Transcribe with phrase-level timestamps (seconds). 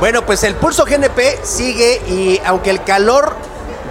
[0.00, 3.34] Bueno, pues el pulso GNP sigue y aunque el calor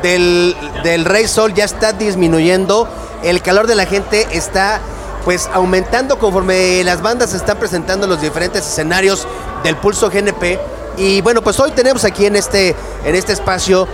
[0.01, 2.89] del, del Rey Sol ya está disminuyendo,
[3.23, 4.81] el calor de la gente está
[5.23, 9.27] pues aumentando conforme las bandas están presentando en los diferentes escenarios
[9.63, 10.59] del pulso GNP.
[10.97, 13.87] Y bueno, pues hoy tenemos aquí en este, en este espacio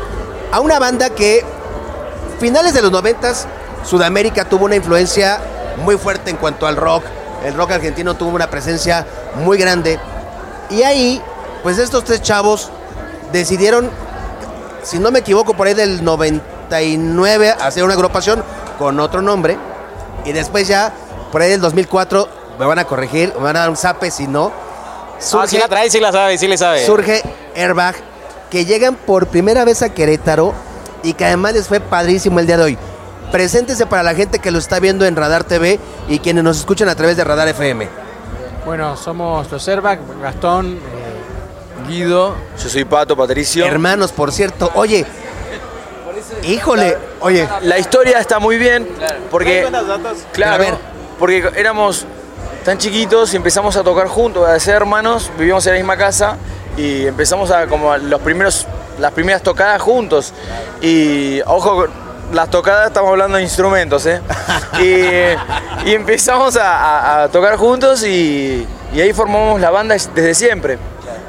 [0.54, 1.43] a una banda que
[2.39, 3.45] finales de los noventas
[3.84, 5.41] Sudamérica tuvo una influencia
[5.84, 7.04] muy fuerte en cuanto al rock.
[7.43, 9.05] El rock argentino tuvo una presencia
[9.36, 10.00] muy grande.
[10.70, 11.21] Y ahí,
[11.66, 12.70] pues estos tres chavos
[13.31, 13.89] decidieron,
[14.84, 18.44] si no me equivoco, por ahí del 99 hacer una agrupación
[18.77, 19.57] con otro nombre.
[20.26, 20.93] Y después ya,
[21.31, 24.27] por ahí del 2004, me van a corregir, me van a dar un zape si
[24.27, 24.52] no.
[25.34, 26.85] ah, si la trae, sí la sabe, sí le sabe.
[26.85, 27.23] Surge
[27.55, 27.95] Airbag,
[28.52, 30.54] que llegan por primera vez a Querétaro
[31.02, 32.77] y que además les fue padrísimo el día de hoy.
[33.32, 35.79] Preséntese para la gente que lo está viendo en Radar TV
[36.09, 37.90] y quienes nos escuchan a través de Radar FM.
[38.66, 40.79] Bueno, somos los Airbag, Gastón,
[41.88, 43.66] Guido, yo soy Pato, Patricio.
[43.66, 44.71] Hermanos, por cierto.
[44.76, 45.05] Oye,
[46.43, 47.48] híjole, oye.
[47.62, 48.87] La historia está muy bien
[49.32, 49.68] porque,
[50.34, 50.77] claro,
[51.20, 52.05] porque éramos
[52.63, 56.37] tan chiquitos y empezamos a tocar juntos, a ser hermanos, vivíamos en la misma casa
[56.77, 58.65] y empezamos a como los primeros,
[58.99, 60.34] las primeras tocadas juntos.
[60.82, 61.85] Y ojo,
[62.34, 64.22] las tocadas estamos hablando de instrumentos, ¿eh?
[65.85, 70.78] y, empezamos a, tocar juntos y, ahí formamos la banda desde siempre.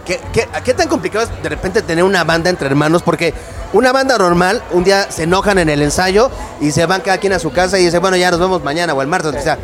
[0.06, 0.20] ¿Qué,
[0.64, 3.02] qué, tan complicado es de repente tener una banda entre hermanos?
[3.02, 3.34] Porque
[3.72, 7.32] una banda normal, un día se enojan en el ensayo y se van cada quien
[7.32, 9.58] a su casa y dicen, bueno, ya nos vemos mañana o el martes, o sea.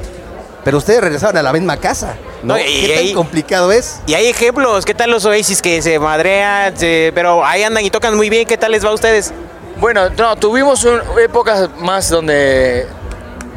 [0.65, 2.57] Pero ustedes regresaron a la misma casa, ¿no?
[2.57, 4.01] ¿Qué tan complicado es?
[4.07, 6.75] Y hay ejemplos, ¿qué tal los Oasis que se madrean,
[7.15, 8.47] pero ahí andan y tocan muy bien?
[8.47, 9.33] ¿Qué tal les va a ustedes?
[9.79, 10.87] Bueno, no, tuvimos
[11.21, 12.87] épocas más donde,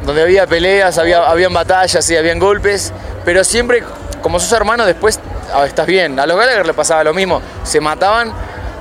[0.04, 2.92] donde había peleas, había, habían batallas y habían golpes,
[3.24, 3.84] pero siempre,
[4.22, 5.20] como sos hermano, después
[5.64, 6.18] estás bien.
[6.18, 8.32] A los Gallagher le pasaba lo mismo, se mataban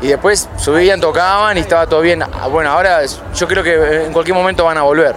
[0.01, 2.23] y después subían, tocaban y estaba todo bien.
[2.23, 5.15] Ah, bueno, ahora yo creo que en cualquier momento van a volver.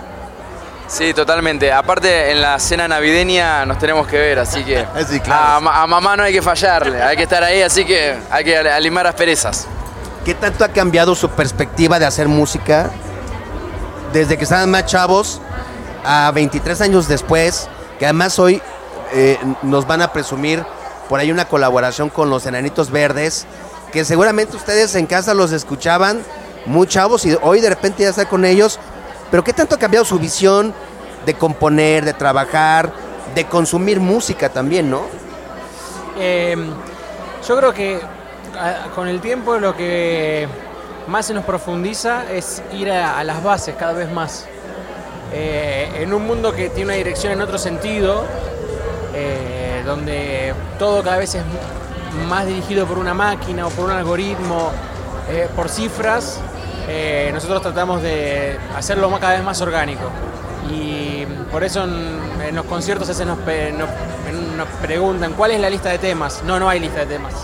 [0.86, 1.70] Sí, totalmente.
[1.70, 4.78] Aparte, en la cena navideña nos tenemos que ver, así que
[5.30, 8.56] a, a, mamá no hay que fallarle, hay que estar ahí, así que hay que
[8.56, 9.66] alimar asperezas.
[10.24, 12.90] ¿Qué tanto ha cambiado su perspectiva de hacer música
[14.12, 15.40] desde que estaban más chavos
[16.04, 17.68] a 23 años después?
[17.98, 18.62] Que además hoy
[19.12, 20.64] eh, nos van a presumir
[21.08, 23.46] por ahí una colaboración con los Enanitos Verdes,
[23.92, 26.22] que seguramente ustedes en casa los escuchaban
[26.66, 28.78] muy chavos y hoy de repente ya está con ellos.
[29.30, 30.74] Pero ¿qué tanto ha cambiado su visión
[31.26, 32.92] de componer, de trabajar,
[33.34, 35.02] de consumir música también, no?
[36.18, 36.70] Em,
[37.46, 38.00] yo creo que
[38.94, 40.48] con el tiempo lo que
[41.06, 44.46] más se nos profundiza es ir a, las bases cada vez más.
[45.32, 48.24] Eh, en un mundo que tiene una dirección en otro sentido,
[49.14, 49.57] eh,
[49.88, 51.42] donde todo cada vez es
[52.28, 54.70] más dirigido por una máquina o por un algoritmo,
[55.28, 56.38] eh, por cifras,
[57.32, 60.10] nosotros tratamos de hacerlo cada vez más orgánico.
[60.70, 65.98] Y por eso en, los conciertos a veces nos preguntan, ¿cuál es la lista de
[65.98, 66.42] temas?
[66.44, 67.34] No, no hay lista de temas.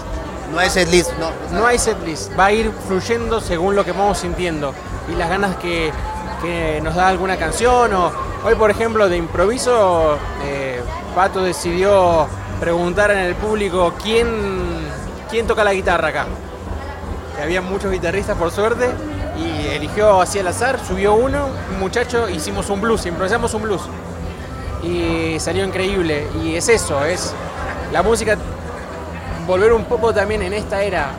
[0.54, 1.30] No hay setlist, no.
[1.58, 4.72] No hay setlist, va a ir fluyendo según lo que vamos sintiendo
[5.12, 5.92] y las ganas que,
[6.82, 7.92] nos da alguna canción.
[7.94, 8.12] O,
[8.44, 10.63] hoy, por ejemplo, de improviso, eh,
[11.14, 12.26] Pato decidió
[12.60, 14.26] preguntar en el público quién,
[15.30, 16.26] quién toca la guitarra acá.
[17.42, 18.88] Había muchos guitarristas, por suerte,
[19.36, 23.82] y eligió así al azar, subió uno, un muchacho, hicimos un blues, improvisamos un blues.
[24.82, 26.26] Y salió increíble.
[26.42, 27.34] Y es eso, es
[27.92, 28.36] la música
[29.46, 31.10] volver un poco también en esta era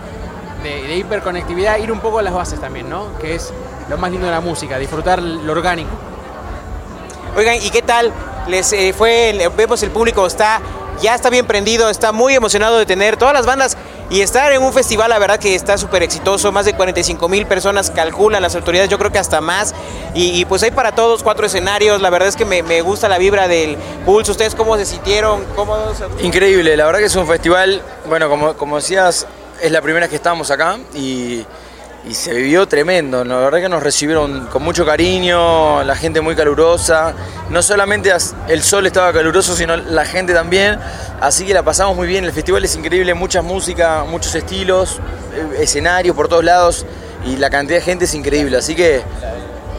[0.63, 3.17] de, hiperconectividad, ir un poco a las bases también, ¿no?
[3.19, 3.53] Que es
[3.89, 5.91] lo más lindo de la música, disfrutar lo orgánico.
[7.37, 8.11] Oigan, ¿y qué tal?
[8.47, 10.61] Les eh, fue, vemos el público está
[11.01, 13.77] ya está bien prendido, está muy emocionado de tener todas las bandas
[14.09, 17.45] y estar en un festival, la verdad que está súper exitoso, más de 45 mil
[17.45, 19.73] personas calculan las autoridades, yo creo que hasta más,
[20.13, 23.47] y, pues hay para todos cuatro escenarios, la verdad es que me, gusta la vibra
[23.47, 25.43] del Pulse, ¿ustedes cómo se sintieron?
[26.21, 29.25] Increíble, la verdad que es un festival, bueno, como, como decías,
[29.61, 31.45] es la primera que estamos acá y
[32.07, 33.23] y se vivió tremendo.
[33.23, 37.13] La verdad que nos recibieron con mucho cariño, la gente muy calurosa.
[37.49, 38.11] No solamente
[38.47, 40.77] el sol estaba caluroso, sino la gente también.
[41.19, 42.23] Así que la pasamos muy bien.
[42.23, 44.99] El festival es increíble, mucha música, muchos estilos,
[45.33, 46.85] eh, escenarios por todos lados
[47.25, 48.57] y la cantidad de gente es increíble.
[48.57, 49.01] Así que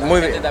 [0.01, 0.43] muy bien.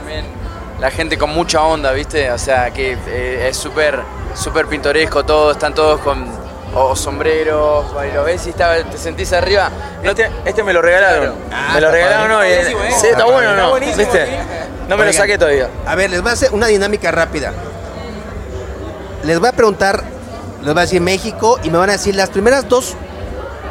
[0.80, 2.32] La gente con mucha onda, ¿viste?
[2.32, 4.02] O sea, que eh, es súper
[4.36, 6.45] súper pintoresco todo, están todos con
[6.76, 9.70] o sombreros, lo ves y te sentís arriba.
[10.46, 11.34] este me lo regalaron.
[11.52, 12.48] Ah, me lo regalaron hoy.
[12.50, 12.76] ¿eh?
[13.00, 13.74] Sí, está, bueno, ¿no?
[13.76, 14.28] ¿Viste?
[14.88, 15.70] No me lo saqué todavía.
[15.86, 17.54] A ver, les voy a hacer una dinámica rápida.
[19.24, 20.04] Les voy a preguntar,
[20.62, 22.96] les voy a decir México y me van a decir las primeras dos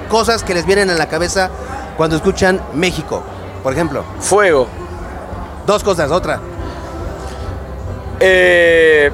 [0.08, 1.50] cosas que les vienen a la cabeza
[1.96, 3.22] cuando escuchan México,
[3.62, 4.02] por ejemplo.
[4.18, 4.66] Fuego.
[5.66, 6.40] Dos cosas, otra.
[8.18, 9.12] Eh,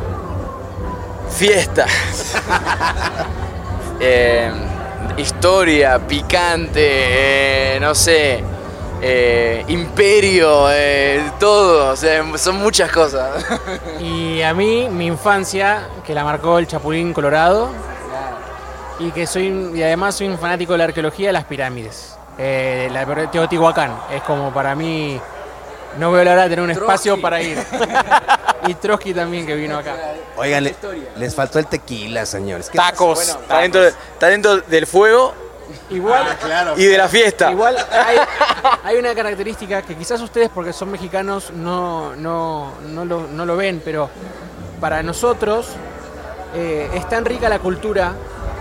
[1.30, 1.86] fiesta.
[4.00, 4.50] Eh,
[5.18, 8.42] historia, picante, eh, no sé.
[9.02, 10.66] eh, imperio,
[11.38, 11.92] todo.
[11.92, 13.44] O sea, son muchas cosas.
[14.00, 17.70] Y a mí, mi infancia, que la marcó el Chapulín Colorado,
[18.98, 22.16] y que soy y además soy un fanático de la arqueología de las pirámides.
[22.38, 25.20] La de Teotihuacán es como para mí,
[25.98, 27.58] no veo la hora de tener un espacio para ir.
[28.66, 29.96] y Trotsky también que vino acá.
[30.36, 30.74] Oigan, le-
[31.16, 32.68] les faltó el tequila, señores.
[32.70, 33.20] ¿Qué Tacos.
[33.20, 35.32] Está dentro, está dentro del fuego
[35.88, 36.26] Igual,
[36.76, 37.52] y de la fiesta.
[37.52, 38.16] igual hay,
[38.84, 43.56] hay una característica que quizás ustedes porque son mexicanos no, no, no, lo, no lo
[43.56, 44.10] ven, pero
[44.80, 45.68] para nosotros
[46.56, 48.14] eh, es tan rica la cultura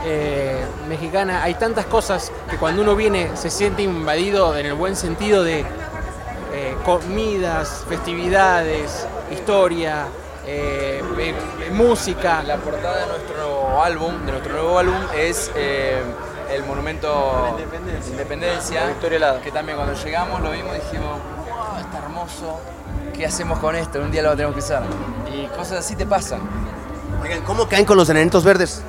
[0.06, 4.96] eh, mexicana, hay tantas cosas que cuando uno viene se siente invadido en el buen
[4.96, 5.66] sentido de
[6.60, 10.08] eh, comidas, festividades, historia,
[10.46, 12.44] eh, eh, música.
[12.44, 16.02] La portada de nuestro nuevo álbum, de nuestro nuevo álbum es eh,
[16.54, 19.42] el monumento de Independencia, Victoria Helada.
[19.42, 21.18] que también cuando llegamos lo vimos y dijimos,
[21.54, 22.60] "Ah, está hermoso,
[23.14, 24.00] ¿qué hacemos con esto?
[24.00, 24.84] Un día lo tenemos que usar.
[25.34, 26.42] Y cosas así te pasan.
[27.22, 28.82] Oigan, ¿cómo caen con los enanitos verdes?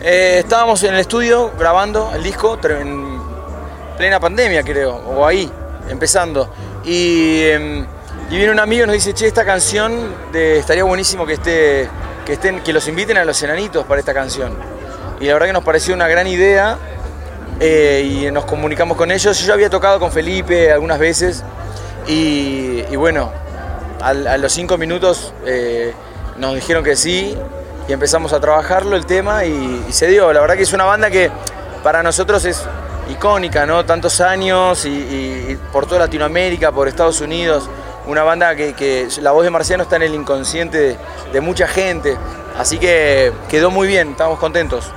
[0.00, 3.18] Eh, estábamos en el estudio grabando el disco en
[3.96, 5.50] plena pandemia, creo, o ahí,
[5.88, 6.50] empezando.
[6.84, 7.86] Y, em,
[8.30, 11.88] y viene un amigo y nos dice, che, esta canción de- estaría buenísimo que esté,
[12.24, 14.52] que estén, que los inviten a los enanitos para esta canción.
[15.20, 16.76] Y la verdad que nos pareció una gran idea
[17.60, 19.38] eh, y nos comunicamos con ellos.
[19.40, 21.42] Yo había tocado con Felipe algunas veces
[22.06, 23.32] y, bueno,
[24.02, 25.92] a los cinco minutos eh,
[26.36, 27.36] nos dijeron que sí
[27.88, 30.32] y empezamos a trabajarlo el tema y se dio.
[30.32, 31.30] La verdad que es una banda que
[31.82, 32.62] para nosotros es
[33.10, 33.84] icónica, ¿no?
[33.84, 37.68] Tantos años y, y- por toda Latinoamérica, por Estados Unidos.
[38.06, 40.98] Una banda que, que la voz de Marciano está en el inconsciente de,
[41.32, 42.16] de mucha gente.
[42.58, 44.90] Así que quedó muy bien, estamos contentos.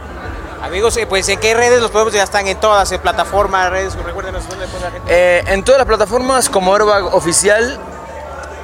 [0.61, 3.95] Amigos, eh, pues en qué redes los podemos, ya están en todas, en plataformas, redes,
[3.95, 5.07] recuérdenos dónde pone la gente.
[5.09, 7.79] Eh, en todas las plataformas como Airbag Oficial,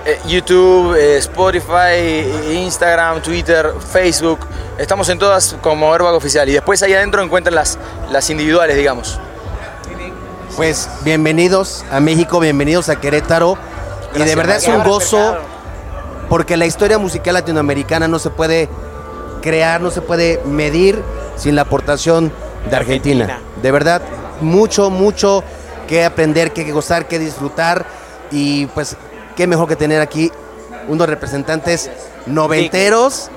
[0.05, 4.39] eh, YouTube, eh, Spotify, Instagram, Twitter, Facebook.
[4.77, 6.47] Estamos en todas como Airbag Oficial.
[6.49, 7.79] Y después ahí adentro encuentran las,
[8.11, 9.19] las individuales, digamos.
[10.55, 13.57] Pues bienvenidos a México, bienvenidos a Querétaro.
[14.15, 15.35] y de verdad es un gozo
[16.29, 18.69] porque la historia musical latinoamericana no se puede
[19.41, 21.03] crear, no se puede medir
[21.35, 22.31] sin la aportación
[22.69, 23.25] de Argentina.
[23.25, 23.61] Argentina.
[23.61, 24.01] De verdad,
[24.39, 25.43] mucho, mucho
[25.89, 27.85] que aprender, que gozar, que disfrutar.
[28.31, 28.95] Y pues,
[29.35, 30.31] qué mejor que tener aquí
[30.87, 31.91] unos representantes
[32.27, 33.29] noventeros,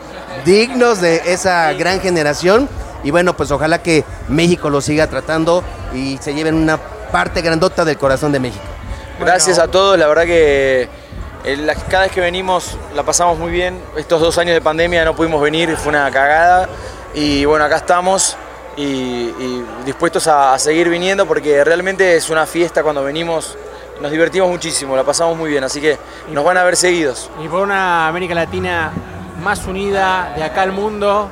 [0.44, 2.69] dignos de esa gran generación.
[3.03, 6.79] Y bueno, pues ojalá que México lo siga tratando y se lleven una
[7.10, 8.64] parte grandota del corazón de México.
[9.20, 10.88] Gracias a todos, la verdad que
[11.44, 13.81] eh, cada vez que venimos la pasamos muy bien.
[13.96, 16.69] Estos dos años de pandemia no pudimos venir, fue una cagada.
[17.14, 18.37] Y bueno, acá estamos
[18.76, 23.56] y, y dispuestos a, a seguir viniendo porque realmente es una fiesta cuando venimos.
[24.00, 25.99] Nos divertimos muchísimo, la pasamos muy bien, así que
[26.31, 27.28] nos van a ver seguidos.
[27.43, 28.93] Y por una América Latina
[29.43, 31.28] más unida de acá al mundo,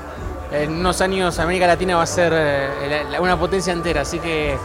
[0.51, 4.59] en unos años América Latina va a ser eh, una potencia entera, así que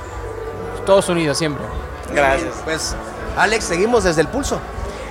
[0.81, 1.65] todos unidos siempre.
[2.13, 2.55] Gracias.
[2.63, 2.95] Pues,
[3.37, 4.59] Alex, seguimos desde el pulso.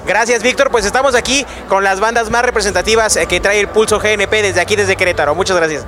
[0.06, 0.70] Gracias, Víctor.
[0.70, 4.60] Pues estamos aquí con las bandas más representativas eh, que trae el Pulso GNP desde
[4.60, 5.34] aquí, desde Querétaro.
[5.34, 5.84] Muchas gracias.